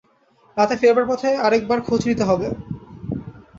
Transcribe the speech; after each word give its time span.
রাতে 0.57 0.75
ফেরবার 0.77 1.05
পথে 1.09 1.29
আরেক 1.45 1.63
বার 1.69 1.79
খোঁজ 1.81 2.01
নিতে 2.09 2.23
হবে। 2.29 2.47